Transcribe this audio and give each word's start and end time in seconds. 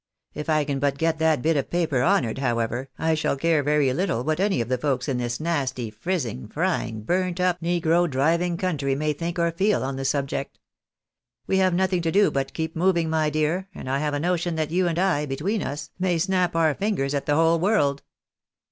If 0.33 0.49
I 0.49 0.63
can 0.63 0.79
but 0.79 0.97
get 0.97 1.19
that 1.19 1.43
bit 1.43 1.55
of 1.55 1.69
paper 1.69 2.01
honoured, 2.01 2.39
however, 2.39 2.89
I 2.97 3.13
shall 3.13 3.37
care 3.37 3.61
very 3.61 3.93
little 3.93 4.23
what 4.23 4.39
any 4.39 4.59
of 4.59 4.67
the 4.67 4.79
folks 4.79 5.07
in 5.07 5.19
this 5.19 5.39
nasty, 5.39 5.91
frizzing, 5.91 6.47
frying, 6.47 7.01
burnt 7.03 7.39
up, 7.39 7.61
negro 7.61 8.09
driving 8.09 8.57
country, 8.57 8.95
may 8.95 9.13
think 9.13 9.37
or 9.37 9.51
feel 9.51 9.83
on 9.83 9.97
the 9.97 10.03
subject. 10.03 10.57
We 11.45 11.57
have 11.57 11.75
nothing 11.75 12.01
to 12.01 12.11
do 12.11 12.31
but 12.31 12.53
keep 12.53 12.75
moving, 12.75 13.11
my 13.11 13.29
dear, 13.29 13.67
and 13.75 13.87
I 13.87 13.99
have 13.99 14.15
a 14.15 14.19
notion 14.19 14.55
that 14.55 14.71
you 14.71 14.87
and 14.87 14.97
I, 14.97 15.27
between 15.27 15.61
us, 15.61 15.91
may 15.99 16.17
snap 16.17 16.55
our 16.55 16.73
fingers 16.73 17.13
at 17.13 17.27
the 17.27 17.35
whole 17.35 17.59
world." 17.59 18.01